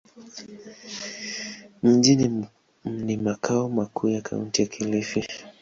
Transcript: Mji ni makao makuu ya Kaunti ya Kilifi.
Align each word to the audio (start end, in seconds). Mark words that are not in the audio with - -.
Mji 1.83 2.29
ni 2.85 3.17
makao 3.17 3.69
makuu 3.69 4.09
ya 4.09 4.21
Kaunti 4.21 4.61
ya 4.61 4.67
Kilifi. 4.67 5.27